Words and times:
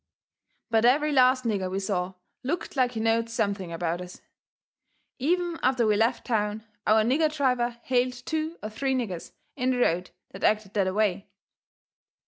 But 0.71 0.83
every 0.83 1.11
last 1.11 1.43
nigger 1.43 1.69
we 1.69 1.77
saw 1.79 2.13
looked 2.41 2.75
like 2.75 2.93
he 2.93 2.99
knowed 2.99 3.29
something 3.29 3.71
about 3.71 4.01
us. 4.01 4.19
Even 5.19 5.59
after 5.61 5.85
we 5.85 5.95
left 5.95 6.25
town 6.25 6.63
our 6.87 7.03
nigger 7.03 7.31
driver 7.31 7.77
hailed 7.83 8.13
two 8.13 8.57
or 8.63 8.69
three 8.71 8.95
niggers 8.95 9.31
in 9.55 9.69
the 9.69 9.77
road 9.77 10.09
that 10.31 10.43
acted 10.43 10.73
that 10.73 10.87
away. 10.87 11.29